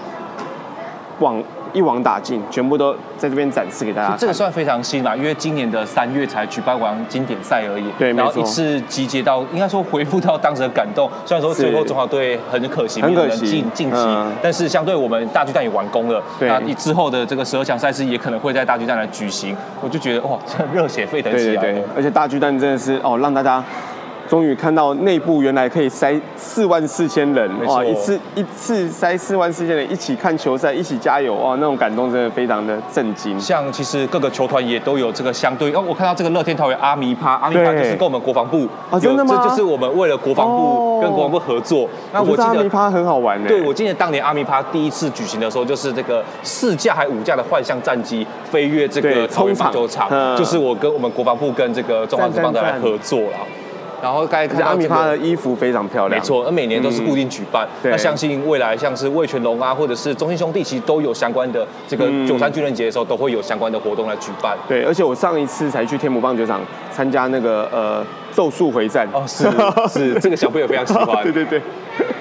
[1.20, 1.42] 往。
[1.74, 4.16] 一网打尽，全部都在这边展示给大家。
[4.16, 7.86] 这个算非常新嘛，因为今年的三月才举办完经典赛而已。
[7.98, 11.10] 对，然后一次集结到，应该说回复到当时的感动。
[11.26, 13.98] 虽然说最后中华队很可惜没有能晋晋级，
[14.42, 16.22] 但是相对我们大巨蛋也完工了。
[16.40, 16.48] 对。
[16.50, 21.62] 那你之后的这个十二强赛事也可能会在大巨蛋来举行，我就觉得哇，这热血沸腾起来。
[21.62, 23.64] 对对对，而且大巨蛋真的是哦，让大家。
[24.30, 27.84] 终于看到内部原来可以塞四万四千人，哇！
[27.84, 31.56] 一次一次塞四万四千人一起看球赛，一起加油，哇！
[31.56, 33.40] 那种感动真的非常的震惊。
[33.40, 39.42] 像其实各个球团也都有这个相对哦，我看到这个乐天桃园阿米趴，阿米趴就是跟我们国防部啊，真的吗？
[39.42, 41.86] 这就是我们为了国防部跟国防部合作。
[41.86, 53.38] 哦、那我记得阿米趴很好玩呢，对，我记得当年阿米趴第一次举行的时候，就是这个四架还五架的幻象战机飞越这个桃园棒球场，嗯、就是我跟我们国防部跟这个中华职棒的来合作了。
[54.02, 57.68] 然后刚才看阿米他的衣服非常漂亮，没错，而每年都是固定举办。
[57.84, 64.58] 那相信未来像是魏全龙啊，或者是中信兄弟，其实都有相关的这个九三军人节的时候，都会有相关的活动来举办。
[64.68, 69.50] 对，而且我上一次才去天母棒球场参加那个呃咒术回战哦，是
[69.90, 71.22] 是，这个小朋友非常喜欢。
[71.24, 71.62] 对对对。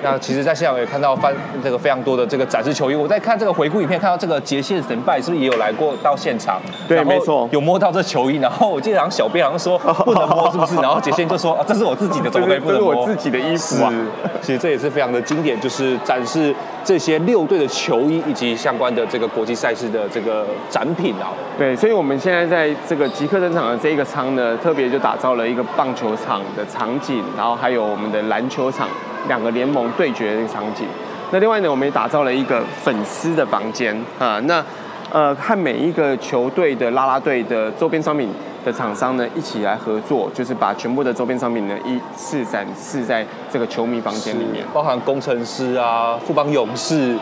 [0.03, 2.95] 那其实，在现场也看到翻这个非常多的这个展示球衣。
[2.95, 6.61] 我在看这个回顾影片，看到这个杰线神拜是不是也有来过到现场？
[6.89, 8.37] 对，没错，有摸到这球衣。
[8.37, 10.75] 然后我记得好像小编好像说 不能摸，是不是？
[10.77, 12.95] 然后杰线就说啊，这是我自己的，怎么可以不能摸？
[12.95, 13.93] 这是我自己的衣服啊。
[14.41, 21.31] 其实这也是非常的经典，就是展示这些六队的球衣以及相关的这个国际赛事的这个展品啊。
[21.59, 28.89] 对，所以我们现在在这个极客登场的这一个仓呢，特别就打造了一个棒球场的场景，然后还有我们的篮球场。
[29.27, 30.87] 两个联盟对决的场景。
[31.33, 34.41] 那另外呢，我们也打造了一个粉丝的房间啊。
[34.45, 34.65] 那
[35.11, 38.31] 呃，和每一个球队的啦啦队的周边商品
[38.65, 47.19] 的厂商呢，一起来合作，就是把全部的周边商品呢一次展示在这个球迷房间里面，包含工程师啊、富邦勇士、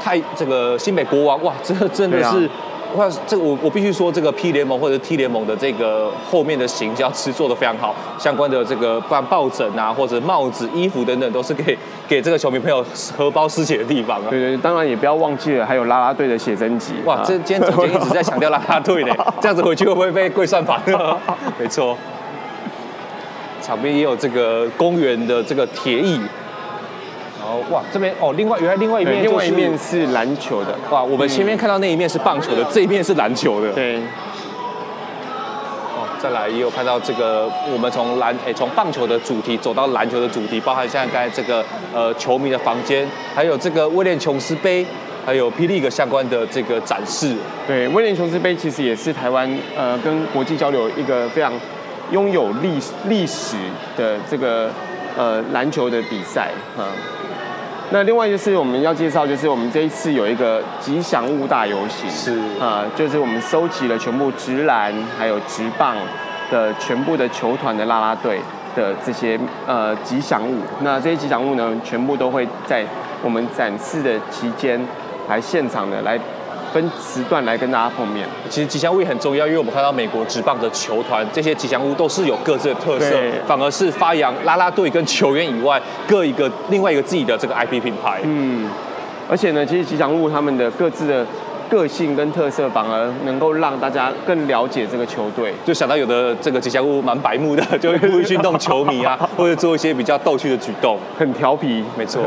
[0.00, 2.48] 太这个新北国王，哇，这个真的是。
[2.96, 11.76] 哇，这个我我必须说，这个 P 联盟或者 T 联盟的这个后面的行销其实做的非常好，相关的这个办抱枕啊，或者帽子、衣服等等，都是给
[12.06, 12.84] 给这个球迷朋友
[13.16, 14.26] 荷包失血的地方啊。
[14.28, 16.92] 对对，当然也不要忘记了，还有啦啦队的写真集。
[17.04, 20.80] 哇，这今天总监一直在强调啦啦队呢， 这样子回去会不会被跪算盘？
[21.58, 21.96] 没错，
[23.62, 26.20] 场边也有这个公园的这个铁椅。
[27.70, 30.76] 哇，这边哦，另外原来另外一面，另外一面是篮球的。
[30.90, 33.72] 哇，我们前面看到那一面是棒球的，这一面是篮球的。
[33.72, 33.96] 对。
[35.94, 44.86] 哦，再来也有看到这个，我们从篮诶从棒球的主题走到篮球的主题，包含现在刚才这个呃球迷的房间，还有这个威廉琼斯杯，
[45.26, 47.36] 还有霹雳个相关的这个展示。
[47.66, 51.52] 对，威廉琼斯杯其实也是台湾呃跟国际交流一个非常
[52.10, 53.56] 拥有历历史
[53.96, 54.70] 的这个
[55.16, 56.84] 呃篮球的比赛哈。
[57.92, 65.94] 那另外就是我们要介绍，就是我们这一次有一个吉祥物大游行，是啊，就是我们收集了全部直篮还有直棒
[66.50, 68.40] 的全部的球团的啦啦队
[68.74, 70.56] 的这些呃吉祥物。
[70.80, 72.82] 那这些吉祥物呢，全部都会在
[73.22, 74.80] 我们展示的期间
[75.28, 76.18] 来现场的来。
[76.72, 78.26] 分时段来跟大家碰面。
[78.48, 88.20] 其实吉祥物也很重要，因为我们看到美国职棒的球团，这些吉祥物都是有各自的特色，反而是发扬啦啦队跟球员以外各一个另外一个自己的这个 IP 品牌。
[88.24, 88.68] 嗯，
[89.28, 91.26] 而且呢，其实吉祥物他们的各自的
[91.70, 95.52] 个性跟特色，反而能够让大家更了解这个球队。
[95.64, 101.84] 就想到有的这个吉祥物蛮白目的，就会故意去弄球迷啊， 或者做一些比较逗趣的举动，很调皮。
[101.96, 102.20] 没错。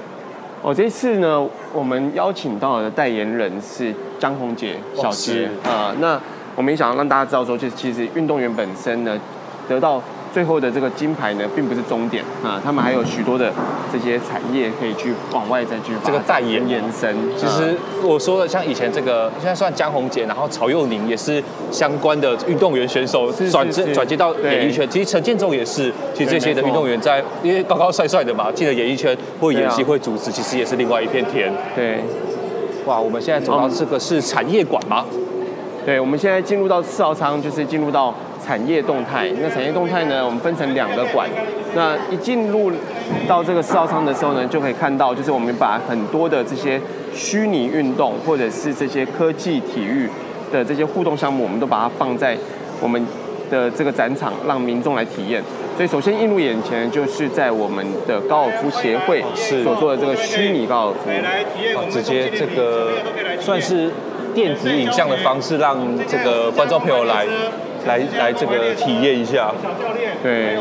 [0.62, 5.94] 哦，这次呢，我们邀请到的代言人是张红杰小杰啊、呃。
[6.00, 6.20] 那
[6.54, 9.18] 我们也想要让大家知道说，就是其实运动员本身呢，
[9.68, 10.02] 得到。
[10.32, 13.52] 最后的这个金牌呢，并不是终点啊，他们还有许多的
[13.92, 17.14] 这些产业可以去往外再去这个再延延伸。
[17.36, 24.88] 其实我说的像以前这个，现在算江宏杰，然后曹佑宁也是相关的运动员选手转接转接到演艺圈。
[24.88, 31.52] 其实陈建州也是，其实这些的运动员在因为高高帅帅的嘛，进了演艺圈或演戏会主持，其实也是另外一片天。
[31.76, 32.00] 对，
[32.86, 35.04] 哇，我们现在走到这个是产业馆吗？
[35.84, 38.14] 对，我们现在进入到四号仓，就是进入到
[38.44, 39.30] 产业动态。
[39.40, 41.28] 那产业动态呢，我们分成两个馆。
[41.74, 42.70] 那一进入
[43.26, 46.80] 到这个四号仓的时候呢，就可以看到，就是我们把很多的这些
[47.14, 50.08] 虚拟运动或者是这些科技体育
[50.52, 52.36] 的这些互动项目，我们都把它放在
[52.80, 53.06] 我们
[53.50, 55.42] 的这个展场，让民众来体验。
[55.76, 61.10] 所以首先映入眼前，就是在我们的高尔夫协会所做的这个虚拟高尔夫，
[61.90, 62.90] 直接这个
[63.40, 63.90] 算是。
[64.34, 65.76] 电子影像的方式，让
[66.08, 67.26] 这个观众朋友来
[67.86, 69.52] 来来这个体验一下。
[70.22, 70.56] 对，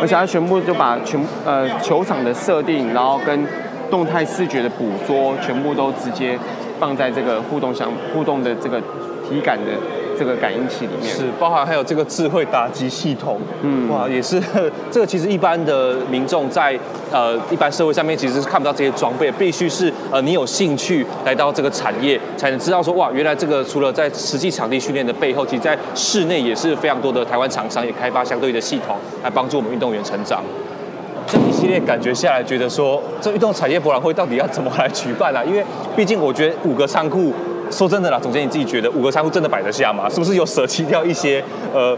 [0.00, 3.46] 而且他全部就把全呃球场的设定，然后跟
[3.90, 6.38] 动态视觉的捕捉，全部都直接
[6.78, 8.80] 放在这个互动相互动的这个
[9.28, 9.72] 体感的
[10.18, 11.14] 这个感应器里面。
[11.14, 13.38] 是，包含还有这个智慧打击系统。
[13.62, 14.42] 嗯，哇，也是
[14.90, 16.78] 这个其实一般的民众在
[17.12, 30.42] 呃一般社会上面其实是看不到这些装备，必须是呃你有兴趣来到这个产业才能知道说哇，原来这个除了在实际场地训练的背后，其实在室内也是非常多的台湾厂商也开发相对的系统来帮助我们运动员成长。
[31.30, 35.44] 这一系列感觉下来，觉得说这运动产业博览会到底要怎么来举办啊？
[35.44, 35.62] 因为
[35.94, 37.34] 毕竟我觉得五个仓库，
[37.70, 40.08] 说真的啦，总监你自己觉得五个仓库真的摆得下吗？
[40.08, 41.42] 是不是有舍弃掉一些
[41.74, 41.96] 呃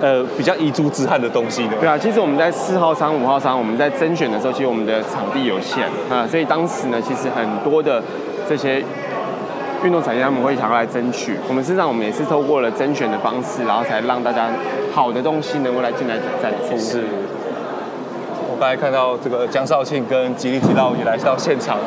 [0.00, 1.72] 呃比较遗珠之憾的东西呢？
[1.80, 8.02] 对啊，其实我们在四号仓、五号仓，我们在甄选的时候，其实我们的场地有限啊，所以当时呢，其实很多的
[8.48, 8.82] 这些
[9.84, 11.36] 运动产业他们会想要来争取。
[11.48, 14.48] 我们事实上，我们也是透过了甄选的方式，然后才让大家
[14.94, 16.78] 好的东西能够来进来展出。
[16.78, 17.02] 是。
[18.50, 21.78] 我刚才看到这个江少庆跟吉利吉捞也来到现场，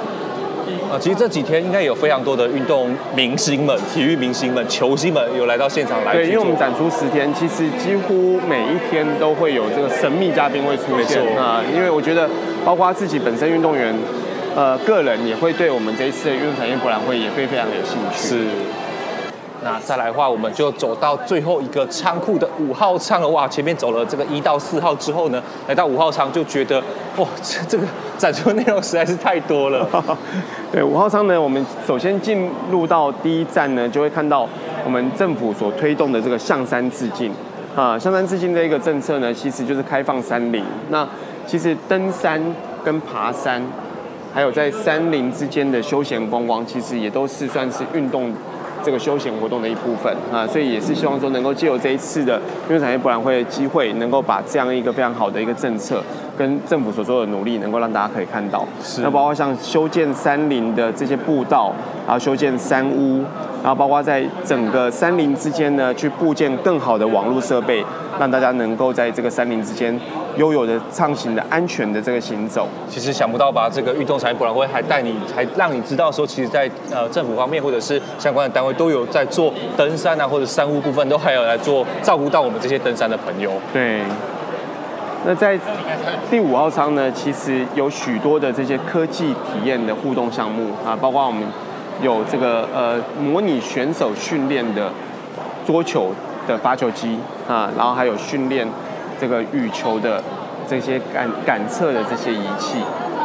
[0.92, 6.14] 啊，其实这几天应该有非常多的运动明星们、体育明星们、球星们有来到现场来。
[6.14, 11.62] 对，因为我们展出十天，其实几乎每一天都会有这个神秘嘉宾会出现啊。
[11.74, 12.30] 因为我觉得，
[12.66, 13.94] 包括自己本身运动员，
[14.56, 18.18] 呃，个人也会对我们这一次的运动产业博览会也会非常有兴趣。
[18.18, 18.38] 是。
[19.64, 23.28] 那再来的话，我们就走到最后一个仓库的五号仓了。
[23.30, 26.82] 哇，前面走了这个一到四号之后呢，来到五号仓就觉得，
[27.18, 27.86] 哇，这这个
[28.18, 29.88] 展出内容实在是太多了。
[30.74, 34.48] 对，五号仓呢，我们首先进入到第一站呢，就会看到
[34.84, 37.32] 我们政府所推动的这个象山致敬
[37.76, 40.64] 啊，象山致敬这一个政策呢，其实就是开放山林。
[40.90, 41.08] 那
[41.46, 42.42] 其实登山
[42.84, 43.62] 跟爬山，
[44.34, 48.34] 还有在山林之间的休闲观光，其实也都是算是运动。
[48.84, 56.04] 这个休闲活动的一部分啊，所以也是希望说能够借由这一次的运动产业博览会的机会，能够把这样一个非常好的一个政策
[56.38, 58.66] 跟政府所做的努力，能够让大家可以看到。
[58.84, 59.02] 是。
[59.02, 61.74] 那包括像修建山林的这些步道，
[62.06, 63.24] 然后修建山屋，
[63.64, 67.84] 然后包括在整个山林之间呢，去布建更好的网络设备，
[68.20, 70.00] 让大家能够在这个山林之间。
[70.38, 73.70] 悠有的畅行的安全的这个行走，其实想不到吧？
[73.70, 83.52] 这个运动产业博览会还带你，还让你知道说，其实在呃政府方面或者是相关的单位都有在做登山啊，或者山屋部分都还有来做照顾到我们这些登山的朋友。
[83.74, 84.00] 对。
[85.26, 85.60] 那在
[86.30, 91.44] 第五号仓呢，其实有许多的这些科技体验的互动项目啊，包括我们
[92.02, 94.92] 有这个呃模拟选手训练的
[95.66, 96.12] 桌球
[96.48, 98.68] 的发球机啊，然后还有训练。
[99.20, 100.20] 这个羽球的
[100.68, 102.80] 这些感感测的这些仪器，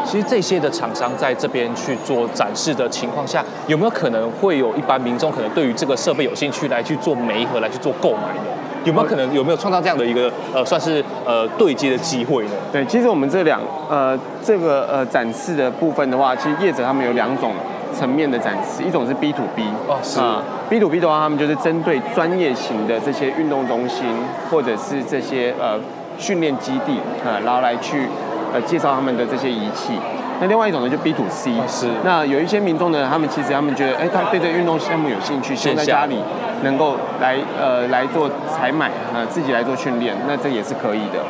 [0.04, 8.50] 其实这些的厂商在这边去做展示的情况下，有没有可能会有一般民众可能对于这个设备有兴趣来去做媒合，来去做购买呢？
[8.86, 12.50] 有没有可能有没有创造这样的一个呃算是呃对接的机会呢？
[12.72, 17.52] 对，其实我们这两呃这个呃展示的部分的话，其实业者他们有两种
[17.92, 24.06] 层面的展示，一种是 B to B 哦，是啊，B to B 的话，他们就是针对专业型的这些运动中心
[24.50, 25.78] 或者是这些呃
[26.16, 28.06] 训练基地啊，然后来去
[28.54, 29.94] 呃介绍他们的这些仪器。
[30.40, 31.88] 那另外一种呢，就 B to C，是。
[32.04, 36.18] 那有一些民众呢，他们其实他们觉得，哎，他对这个运动项目有兴趣，希望在家里
[36.62, 41.20] 能够来呃来做采买啊，自己来做训练，那这也是可以的。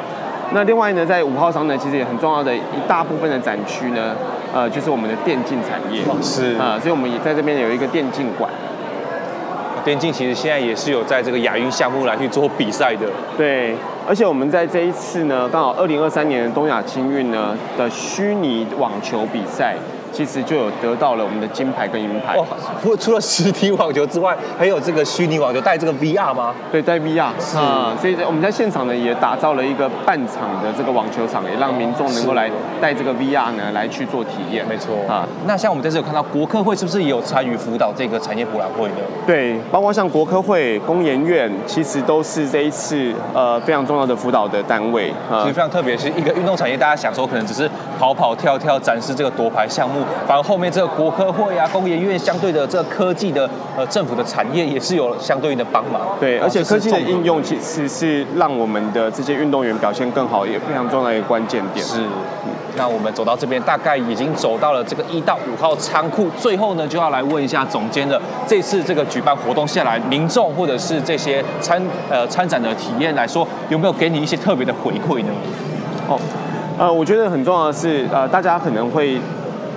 [0.52, 4.14] 那另外呢，在五号商呢，其实也很重要的一大部分的展区呢，
[4.54, 8.50] 呃，就是我们的电竞产业，是啊，所以我们也在这边有一个电竞馆。
[9.84, 13.06] 电竞其实现在也是有在这个亚运项目来去做比赛的，
[13.38, 13.76] 对，
[14.08, 19.74] 而且我们在这一次呢，刚好二零二三年的东亚青运呢的虚拟网球比赛。
[20.16, 22.38] 其实就有得到了我们的金牌跟银牌。
[22.38, 22.46] 哦，
[22.82, 26.54] 不，除了实体网球之外，还有这个虚拟网球带这个 VR 吗？
[26.72, 27.94] 对，带 VR 是啊。
[28.00, 32.50] 所以我们在现场呢也打造了一个半场的这个网球场，也让民众能够来
[32.80, 34.66] 带这个 VR 呢来去做体验。
[34.66, 35.28] 没错啊。
[35.46, 38.96] 那像我们这次有看到国科会是不是也有参与辅导这个产业博览会呢？
[39.26, 45.12] 对，包括像国科会、工研院，其实都是这一次呃非常重要的辅导的单位。
[45.42, 50.05] 其实非常特别，是一个运动产业，大家想说可能只是跑跑跳跳展示这个夺牌项目。
[50.26, 56.02] 反而后面这个国科会啊、工研院相对的这个科技的呃政府的产业也是有相对应的帮忙。
[56.20, 61.84] 对，而且科技的应用其实是让我们的这些运动员表现更好，也非常重要的一个关键点。
[61.84, 62.00] 是。
[62.78, 75.32] 那我们走到这边，大概已经走到了这个一到五号仓库，最后呢就要来问一下总监的，这次这个举办活动下来，民众或者是这些参呃参展的体验来说，有没有给你一些特别的回馈呢？
[76.06, 76.20] 哦，
[76.78, 79.18] 呃，我觉得很重要的是，呃，大家可能会。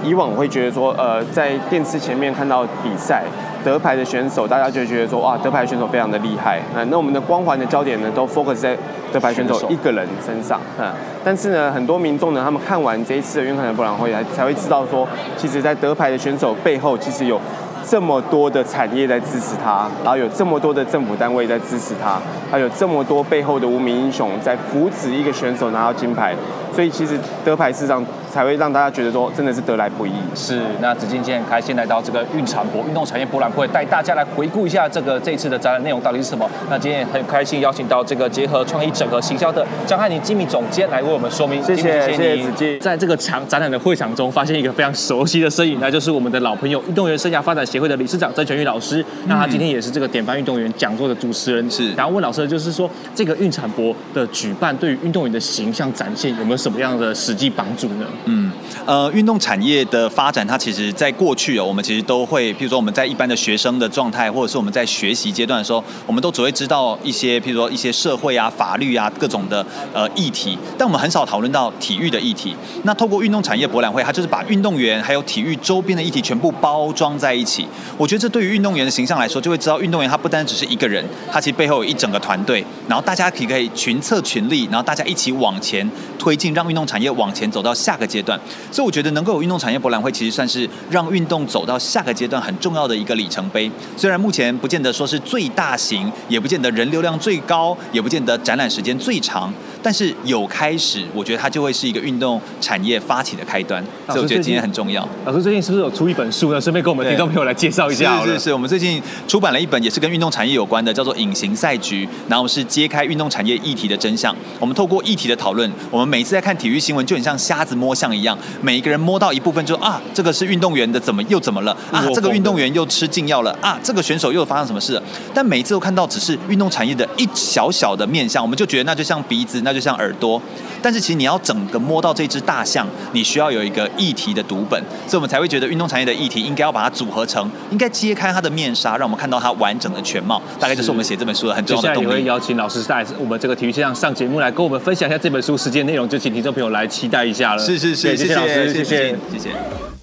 [0.03, 3.23] 以往会觉得说，呃，在电视前面看到比赛
[3.63, 6.59] 得牌的选手，大家就觉得说，哇，得牌选手非常的厉害。
[6.75, 8.77] 嗯，那我们的光环的焦点呢，都 focus 在
[9.11, 10.59] 得牌选手一个人身上。
[10.79, 10.91] 嗯，
[11.23, 17.39] 但是呢，很多民众呢，他们看完这一次的运动产业博览会，才才会知道说，其实，在得牌的选手背后，其实有
[17.85, 22.19] 这么多的产业在支持他，然后有这么多的政府单位在支持他，
[22.51, 26.35] 还有这么多背后的无名英雄在扶持一个选手拿到金牌，
[26.79, 28.01] 所以其实得牌市场
[28.31, 30.11] 才会让大家觉得说真的是得来不易。
[30.33, 36.49] 是，那子敬今天很开心来到这个运产博运动产业博览会，带大家来回顾一下这个这一次的展览内容到底是什么。
[36.69, 41.61] 那今天也很开心邀请到这个结合创意整合行销的张汉宁经理总监来为我们说明。
[41.61, 42.79] 谢谢，谢谢，子敬。
[42.79, 49.03] 在这个场展览的会场中，发现一个非常熟悉的身影，那就是我们的老朋友运动员生涯发展协会的理事长曾全玉老师。
[49.25, 51.69] 那他今天也是这个典范运动员讲座的主持人。
[51.69, 58.05] 是，然后问老师，就是说这个运产博的举办对于运动员的形象展现有没有什么什么样的实际帮助呢？
[58.25, 58.51] 嗯，
[58.85, 72.55] 呃，运动产业的发展，它其实在过去哦，我们其实都会，譬如说我们在一般的学生的状态，或者是我们在学习阶段的时候，我们都只会知道一些，譬如说一些社会啊、法律啊各种的呃议题，但我们很少讨论到体育的议题。
[72.83, 77.67] 那透过运动产业博览会，它就是把运动员还有体育周边的议题全部包装在一起。
[77.97, 85.89] 我觉得这对于运动员的形象来说，就会知道运动员他不单只是一个人，他其实背后有一整个团队，然后大家可以可以群策群力，然后大家一起往前
[86.19, 88.37] 推进，让运动产业往前走到下个阶段。
[88.69, 93.71] 所以我觉得能够有运动产业博览会，其实算是让运动走到下个阶段很重要的一个里程碑。
[93.95, 99.53] 虽然目前不见得说是最大型，也不见得人流量最高，也不见得展览时间最长。
[99.81, 105.07] 但是有开始，我觉得它就会是一个运动产业发起的开端，所以我觉得今天很重要。
[105.25, 106.59] 老师最近是不是有出一本书呢？
[106.59, 108.23] 顺便跟我们听众朋友来介绍一下。
[108.23, 114.35] 是是是，我们最近出版了一本也是跟运动产业有关的，叫做《隐形赛局》，然后是揭开运动产业议题的真相。
[114.59, 122.05] 我们透过议题的讨论，我们每次在看体育新闻，就很像瞎子摸象一样，每一个人摸到一部分就啊，这个是运动员的，怎么又怎么了啊？
[122.13, 123.79] 这个运动员又吃禁药了啊？
[123.83, 125.03] 这个选手又发生什么事了？
[125.33, 130.41] 但每一次都看到只是运动产业的一小小的面向，我们就觉得那就像鼻子，那就像耳朵。
[130.81, 140.41] 但是其实你要整个摸到这只大象，你需要有一个议题的读本，所以我们才会觉得运动产业的议题应该要把它组合成，应该揭开它的面纱，让我们看到它完整的全貌。
[140.57, 142.07] 大概就是我们写这本书的很重要的动力。
[142.07, 147.61] 接下来也会邀请老师在我们这个体育线上上节目来跟我们分享一下这本书实际内容，就请听众朋友来期待一下了。
[147.61, 149.98] 是是是，谢谢老师，谢谢谢谢。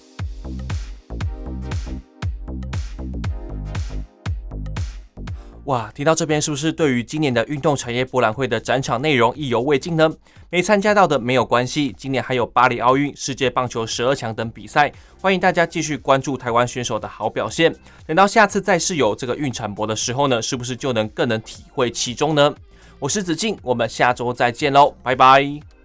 [5.66, 10.08] 哇，听到这边是不是对于今年的运动产业博览会的展场内容意犹未尽呢？
[10.48, 17.74] 没参加到的没有关系，今年还有巴黎奥运、世界棒球十二强等比赛，欢迎大家继续关注台湾选手的好表现。
[18.06, 22.54] 等到下次再试有这个运产博的时候呢，是不是就能更能体会其中呢？
[23.00, 25.75] 我是子敬，我们下周再见喽，拜拜。